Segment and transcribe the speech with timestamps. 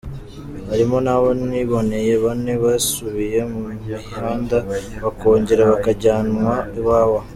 [0.69, 4.55] Hari nabo niboneye bane basubiye mu mihanda
[5.03, 7.19] bakongera bakajyanwa Iwawa.